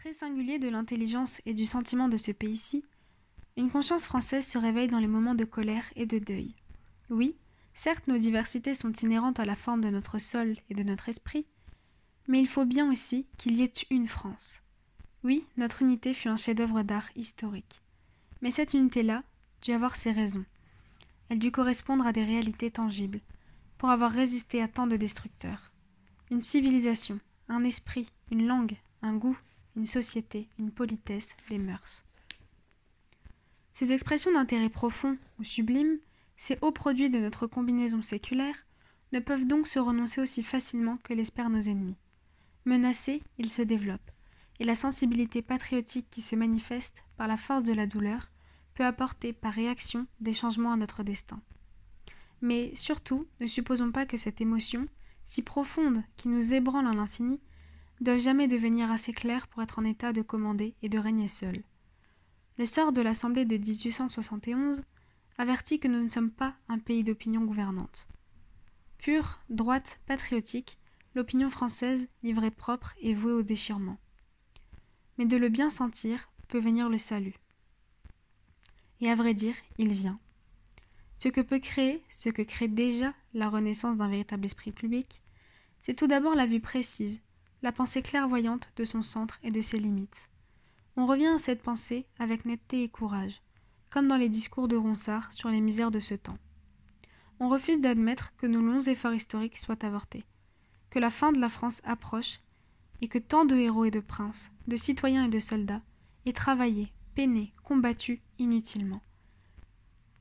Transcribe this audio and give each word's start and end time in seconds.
Très 0.00 0.14
singulier 0.14 0.58
de 0.58 0.70
l'intelligence 0.70 1.42
et 1.44 1.52
du 1.52 1.66
sentiment 1.66 2.08
de 2.08 2.16
ce 2.16 2.32
pays-ci, 2.32 2.86
une 3.58 3.68
conscience 3.68 4.06
française 4.06 4.46
se 4.46 4.56
réveille 4.56 4.86
dans 4.86 4.98
les 4.98 5.06
moments 5.06 5.34
de 5.34 5.44
colère 5.44 5.92
et 5.94 6.06
de 6.06 6.18
deuil. 6.18 6.54
Oui, 7.10 7.36
certes 7.74 8.08
nos 8.08 8.16
diversités 8.16 8.72
sont 8.72 8.92
inhérentes 8.92 9.40
à 9.40 9.44
la 9.44 9.56
forme 9.56 9.82
de 9.82 9.90
notre 9.90 10.18
sol 10.18 10.56
et 10.70 10.74
de 10.74 10.82
notre 10.82 11.10
esprit, 11.10 11.44
mais 12.28 12.40
il 12.40 12.48
faut 12.48 12.64
bien 12.64 12.90
aussi 12.90 13.26
qu'il 13.36 13.56
y 13.56 13.62
ait 13.62 13.72
une 13.90 14.06
France. 14.06 14.62
Oui, 15.22 15.44
notre 15.58 15.82
unité 15.82 16.14
fut 16.14 16.28
un 16.28 16.38
chef-d'œuvre 16.38 16.80
d'art 16.82 17.10
historique. 17.14 17.82
Mais 18.40 18.50
cette 18.50 18.72
unité-là 18.72 19.22
dut 19.60 19.72
avoir 19.72 19.96
ses 19.96 20.12
raisons. 20.12 20.46
Elle 21.28 21.40
dut 21.40 21.52
correspondre 21.52 22.06
à 22.06 22.14
des 22.14 22.24
réalités 22.24 22.70
tangibles, 22.70 23.20
pour 23.76 23.90
avoir 23.90 24.12
résisté 24.12 24.62
à 24.62 24.68
tant 24.68 24.86
de 24.86 24.96
destructeurs. 24.96 25.72
Une 26.30 26.40
civilisation, 26.40 27.20
un 27.50 27.64
esprit, 27.64 28.08
une 28.30 28.46
langue, 28.46 28.78
un 29.02 29.14
goût, 29.14 29.36
une 29.80 29.86
société, 29.86 30.46
une 30.58 30.70
politesse, 30.70 31.34
des 31.48 31.56
mœurs. 31.56 32.04
Ces 33.72 33.94
expressions 33.94 34.30
d'intérêt 34.30 34.68
profond 34.68 35.16
ou 35.38 35.44
sublime, 35.44 35.98
ces 36.36 36.58
hauts 36.60 36.70
produits 36.70 37.08
de 37.08 37.18
notre 37.18 37.46
combinaison 37.46 38.02
séculaire, 38.02 38.66
ne 39.12 39.20
peuvent 39.20 39.46
donc 39.46 39.66
se 39.66 39.78
renoncer 39.78 40.20
aussi 40.20 40.42
facilement 40.42 40.98
que 40.98 41.14
l'espèrent 41.14 41.48
nos 41.48 41.62
ennemis. 41.62 41.96
Menacés, 42.66 43.22
ils 43.38 43.48
se 43.48 43.62
développent, 43.62 44.10
et 44.58 44.64
la 44.64 44.74
sensibilité 44.74 45.40
patriotique 45.40 46.10
qui 46.10 46.20
se 46.20 46.36
manifeste 46.36 47.02
par 47.16 47.26
la 47.26 47.38
force 47.38 47.64
de 47.64 47.72
la 47.72 47.86
douleur 47.86 48.30
peut 48.74 48.84
apporter 48.84 49.32
par 49.32 49.54
réaction 49.54 50.06
des 50.20 50.34
changements 50.34 50.72
à 50.72 50.76
notre 50.76 51.02
destin. 51.02 51.40
Mais 52.42 52.74
surtout, 52.74 53.26
ne 53.40 53.46
supposons 53.46 53.92
pas 53.92 54.04
que 54.04 54.18
cette 54.18 54.42
émotion, 54.42 54.88
si 55.24 55.40
profonde, 55.40 56.02
qui 56.18 56.28
nous 56.28 56.52
ébranle 56.52 56.86
à 56.86 56.92
l'infini, 56.92 57.40
doit 58.00 58.18
jamais 58.18 58.48
devenir 58.48 58.90
assez 58.90 59.12
claire 59.12 59.46
pour 59.46 59.62
être 59.62 59.78
en 59.78 59.84
état 59.84 60.12
de 60.12 60.22
commander 60.22 60.74
et 60.82 60.88
de 60.88 60.98
régner 60.98 61.28
seul. 61.28 61.62
Le 62.58 62.66
sort 62.66 62.92
de 62.92 63.02
l'Assemblée 63.02 63.44
de 63.44 63.56
1871 63.56 64.82
avertit 65.38 65.80
que 65.80 65.88
nous 65.88 66.02
ne 66.02 66.08
sommes 66.08 66.30
pas 66.30 66.54
un 66.68 66.78
pays 66.78 67.04
d'opinion 67.04 67.44
gouvernante. 67.44 68.08
Pure, 68.98 69.40
droite, 69.48 70.00
patriotique, 70.06 70.78
l'opinion 71.14 71.50
française, 71.50 72.08
livrée 72.22 72.50
propre 72.50 72.94
et 73.00 73.14
vouée 73.14 73.32
au 73.32 73.42
déchirement. 73.42 73.98
Mais 75.18 75.26
de 75.26 75.36
le 75.36 75.48
bien 75.48 75.70
sentir 75.70 76.30
peut 76.48 76.58
venir 76.58 76.88
le 76.88 76.98
salut. 76.98 77.34
Et 79.00 79.10
à 79.10 79.14
vrai 79.14 79.34
dire, 79.34 79.54
il 79.78 79.92
vient. 79.92 80.20
Ce 81.16 81.28
que 81.28 81.40
peut 81.40 81.58
créer, 81.58 82.02
ce 82.08 82.28
que 82.28 82.42
crée 82.42 82.68
déjà 82.68 83.14
la 83.34 83.48
renaissance 83.48 83.96
d'un 83.96 84.08
véritable 84.08 84.46
esprit 84.46 84.72
public, 84.72 85.22
c'est 85.80 85.94
tout 85.94 86.06
d'abord 86.06 86.34
la 86.34 86.46
vue 86.46 86.60
précise, 86.60 87.22
la 87.62 87.72
pensée 87.72 88.02
clairvoyante 88.02 88.70
de 88.76 88.84
son 88.84 89.02
centre 89.02 89.38
et 89.42 89.50
de 89.50 89.60
ses 89.60 89.78
limites. 89.78 90.28
On 90.96 91.06
revient 91.06 91.26
à 91.28 91.38
cette 91.38 91.62
pensée 91.62 92.06
avec 92.18 92.44
netteté 92.44 92.82
et 92.82 92.88
courage, 92.88 93.42
comme 93.90 94.08
dans 94.08 94.16
les 94.16 94.28
discours 94.28 94.68
de 94.68 94.76
Ronsard 94.76 95.32
sur 95.32 95.48
les 95.48 95.60
misères 95.60 95.90
de 95.90 96.00
ce 96.00 96.14
temps. 96.14 96.38
On 97.38 97.48
refuse 97.48 97.80
d'admettre 97.80 98.36
que 98.36 98.46
nos 98.46 98.60
longs 98.60 98.80
efforts 98.80 99.14
historiques 99.14 99.58
soient 99.58 99.84
avortés, 99.84 100.24
que 100.90 100.98
la 100.98 101.10
fin 101.10 101.32
de 101.32 101.40
la 101.40 101.48
France 101.48 101.80
approche 101.84 102.40
et 103.00 103.08
que 103.08 103.18
tant 103.18 103.44
de 103.44 103.56
héros 103.56 103.86
et 103.86 103.90
de 103.90 104.00
princes, 104.00 104.50
de 104.66 104.76
citoyens 104.76 105.24
et 105.24 105.30
de 105.30 105.40
soldats 105.40 105.82
aient 106.26 106.32
travaillé, 106.32 106.92
peiné, 107.14 107.54
combattu 107.62 108.20
inutilement. 108.38 109.00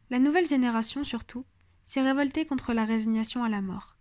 La 0.10 0.20
nouvelle 0.20 0.48
génération, 0.48 1.04
surtout, 1.04 1.46
s'est 1.84 2.02
révoltée 2.02 2.46
contre 2.46 2.74
la 2.74 2.86
résignation 2.86 3.44
à 3.44 3.50
la 3.50 3.62
mort. 3.62 3.96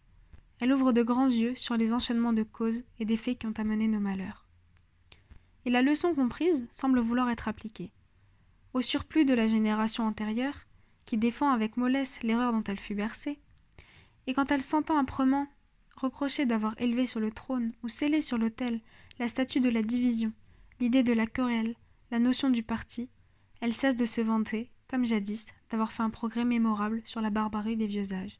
Elle 0.60 0.72
ouvre 0.72 0.92
de 0.92 1.02
grands 1.02 1.28
yeux 1.28 1.54
sur 1.56 1.76
les 1.76 1.92
enchaînements 1.92 2.32
de 2.32 2.42
causes 2.42 2.82
et 2.98 3.04
des 3.04 3.16
faits 3.16 3.38
qui 3.38 3.46
ont 3.46 3.54
amené 3.56 3.86
nos 3.86 4.00
malheurs. 4.00 4.48
Et 5.64 5.70
la 5.70 5.82
leçon 5.82 6.14
comprise 6.14 6.66
semble 6.70 7.00
vouloir 7.00 7.30
être 7.30 7.48
appliquée. 7.48 7.92
Au 8.74 8.80
surplus 8.80 9.24
de 9.24 9.34
la 9.34 9.46
génération 9.46 10.04
antérieure, 10.04 10.66
qui 11.04 11.16
défend 11.16 11.50
avec 11.50 11.76
mollesse 11.76 12.22
l'erreur 12.22 12.52
dont 12.52 12.64
elle 12.64 12.78
fut 12.78 12.94
bercée, 12.94 13.38
et 14.26 14.34
quand 14.34 14.50
elle 14.50 14.62
s'entend 14.62 14.98
âprement 14.98 15.46
reprocher 15.96 16.46
d'avoir 16.46 16.80
élevé 16.80 17.06
sur 17.06 17.20
le 17.20 17.30
trône 17.30 17.72
ou 17.82 17.88
scellé 17.88 18.20
sur 18.20 18.38
l'autel 18.38 18.80
la 19.18 19.28
statue 19.28 19.60
de 19.60 19.68
la 19.68 19.82
division, 19.82 20.32
l'idée 20.80 21.02
de 21.02 21.12
la 21.12 21.26
querelle, 21.26 21.76
la 22.10 22.18
notion 22.18 22.50
du 22.50 22.62
parti, 22.62 23.10
elle 23.60 23.72
cesse 23.72 23.96
de 23.96 24.06
se 24.06 24.20
vanter, 24.20 24.70
comme 24.88 25.04
jadis, 25.04 25.46
d'avoir 25.70 25.92
fait 25.92 26.02
un 26.02 26.10
progrès 26.10 26.44
mémorable 26.44 27.02
sur 27.04 27.20
la 27.20 27.30
barbarie 27.30 27.76
des 27.76 27.86
vieux 27.86 28.12
âges. 28.12 28.38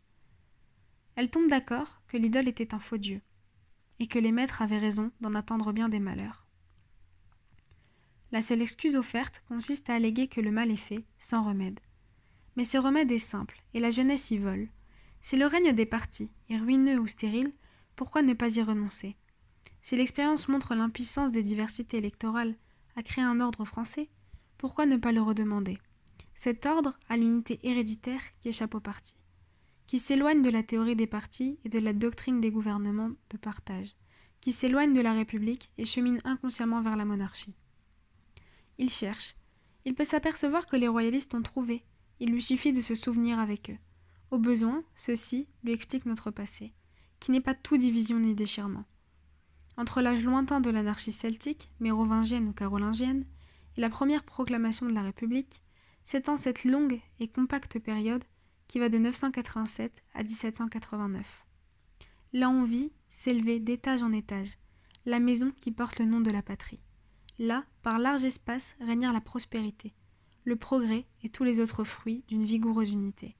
Elle 1.18 1.30
tombe 1.30 1.48
d'accord 1.48 2.00
que 2.06 2.16
l'idole 2.16 2.46
était 2.46 2.74
un 2.74 2.78
faux 2.78 2.96
dieu, 2.96 3.20
et 3.98 4.06
que 4.06 4.20
les 4.20 4.30
maîtres 4.30 4.62
avaient 4.62 4.78
raison 4.78 5.10
d'en 5.20 5.34
attendre 5.34 5.72
bien 5.72 5.88
des 5.88 5.98
malheurs. 5.98 6.46
La 8.30 8.40
seule 8.40 8.62
excuse 8.62 8.94
offerte 8.94 9.42
consiste 9.48 9.90
à 9.90 9.96
alléguer 9.96 10.28
que 10.28 10.40
le 10.40 10.52
mal 10.52 10.70
est 10.70 10.76
fait, 10.76 11.04
sans 11.18 11.42
remède. 11.42 11.80
Mais 12.54 12.62
ce 12.62 12.78
remède 12.78 13.10
est 13.10 13.18
simple, 13.18 13.60
et 13.74 13.80
la 13.80 13.90
jeunesse 13.90 14.30
y 14.30 14.38
vole, 14.38 14.68
si 15.20 15.36
le 15.36 15.46
règne 15.46 15.72
des 15.72 15.86
partis 15.86 16.30
est 16.50 16.56
ruineux 16.56 17.00
ou 17.00 17.08
stérile, 17.08 17.52
pourquoi 17.96 18.22
ne 18.22 18.34
pas 18.34 18.56
y 18.56 18.62
renoncer? 18.62 19.16
Si 19.82 19.96
l'expérience 19.96 20.46
montre 20.46 20.76
l'impuissance 20.76 21.32
des 21.32 21.42
diversités 21.42 21.96
électorales 21.96 22.54
à 22.94 23.02
créer 23.02 23.24
un 23.24 23.40
ordre 23.40 23.64
français, 23.64 24.08
pourquoi 24.56 24.86
ne 24.86 24.96
pas 24.96 25.10
le 25.10 25.22
redemander? 25.22 25.80
Cet 26.36 26.64
ordre 26.64 26.96
a 27.08 27.16
l'unité 27.16 27.58
héréditaire 27.64 28.22
qui 28.38 28.50
échappe 28.50 28.76
au 28.76 28.80
parti, 28.80 29.16
qui 29.88 29.98
s'éloigne 29.98 30.42
de 30.42 30.50
la 30.50 30.62
théorie 30.62 30.96
des 30.96 31.06
partis 31.06 31.58
et 31.64 31.70
de 31.70 31.78
la 31.78 31.94
doctrine 31.94 32.42
des 32.42 32.50
gouvernements 32.50 33.12
de 33.30 33.38
partage, 33.38 33.96
qui 34.42 34.52
s'éloigne 34.52 34.92
de 34.92 35.00
la 35.00 35.14
République 35.14 35.72
et 35.78 35.86
chemine 35.86 36.20
inconsciemment 36.24 36.82
vers 36.82 36.94
la 36.94 37.06
monarchie. 37.06 37.54
Il 38.76 38.90
cherche. 38.90 39.34
Il 39.86 39.94
peut 39.94 40.04
s'apercevoir 40.04 40.66
que 40.66 40.76
les 40.76 40.88
royalistes 40.88 41.34
ont 41.34 41.42
trouvé. 41.42 41.82
Il 42.20 42.30
lui 42.30 42.42
suffit 42.42 42.72
de 42.74 42.82
se 42.82 42.94
souvenir 42.94 43.38
avec 43.38 43.70
eux. 43.70 43.78
Au 44.30 44.38
besoin, 44.38 44.84
ceci 44.94 45.48
lui 45.64 45.72
explique 45.72 46.04
notre 46.04 46.30
passé, 46.30 46.74
qui 47.18 47.30
n'est 47.30 47.40
pas 47.40 47.54
tout 47.54 47.78
division 47.78 48.18
ni 48.18 48.34
déchirement. 48.34 48.84
Entre 49.78 50.02
l'âge 50.02 50.22
lointain 50.22 50.60
de 50.60 50.68
l'anarchie 50.68 51.12
celtique, 51.12 51.70
mérovingienne 51.80 52.48
ou 52.48 52.52
carolingienne, 52.52 53.24
et 53.78 53.80
la 53.80 53.88
première 53.88 54.24
proclamation 54.24 54.84
de 54.84 54.92
la 54.92 55.02
République, 55.02 55.62
s'étend 56.04 56.36
cette 56.36 56.64
longue 56.64 57.00
et 57.20 57.28
compacte 57.28 57.78
période 57.78 58.24
qui 58.68 58.78
va 58.78 58.88
de 58.88 58.98
987 58.98 60.04
à 60.14 60.22
1789. 60.22 61.44
Là 62.34 62.50
on 62.50 62.64
vit 62.64 62.92
s'élever 63.08 63.58
d'étage 63.58 64.02
en 64.02 64.12
étage, 64.12 64.58
la 65.06 65.18
maison 65.18 65.50
qui 65.50 65.72
porte 65.72 65.98
le 65.98 66.04
nom 66.04 66.20
de 66.20 66.30
la 66.30 66.42
patrie. 66.42 66.82
Là, 67.38 67.64
par 67.82 67.98
large 67.98 68.24
espace, 68.24 68.76
régnèrent 68.80 69.12
la 69.12 69.20
prospérité, 69.20 69.94
le 70.44 70.56
progrès 70.56 71.06
et 71.22 71.28
tous 71.28 71.44
les 71.44 71.60
autres 71.60 71.84
fruits 71.84 72.24
d'une 72.28 72.44
vigoureuse 72.44 72.92
unité. 72.92 73.36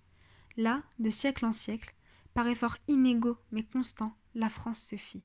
Là, 0.57 0.83
de 0.99 1.11
siècle 1.11 1.45
en 1.45 1.53
siècle, 1.53 1.95
par 2.33 2.47
efforts 2.47 2.79
inégaux 2.89 3.37
mais 3.51 3.65
constants, 3.65 4.17
la 4.35 4.49
France 4.49 4.81
se 4.81 4.97
fit. 4.97 5.25